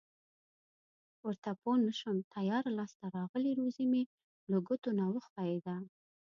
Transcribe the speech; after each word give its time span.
ورته 1.25 1.49
پوه 1.61 1.75
نشوم 1.87 2.17
تیاره 2.33 2.69
لاس 2.77 2.91
ته 2.99 3.05
راغلې 3.17 3.51
روزي 3.59 3.85
مې 3.91 4.03
له 4.51 4.57
ګوتو 4.67 4.89
نه 4.99 5.05
و 5.11 5.15
ښویېده. 5.25 5.75